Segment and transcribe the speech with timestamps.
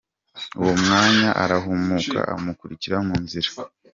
[0.59, 3.49] "Uwo mwanya arahumuka amukurikira mu nzira.